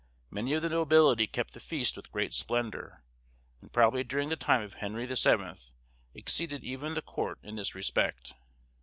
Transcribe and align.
Many 0.31 0.53
of 0.53 0.63
the 0.63 0.69
nobility 0.69 1.27
kept 1.27 1.53
the 1.53 1.59
feast 1.59 1.95
with 1.95 2.11
great 2.11 2.33
splendour, 2.33 3.03
and 3.61 3.71
probably 3.71 4.03
during 4.03 4.29
the 4.29 4.35
time 4.35 4.63
of 4.63 4.73
Henry 4.73 5.05
the 5.05 5.15
Seventh, 5.15 5.73
exceeded 6.15 6.63
even 6.63 6.95
the 6.95 7.03
court 7.03 7.37
in 7.43 7.55
this 7.55 7.75
respect. 7.75 8.33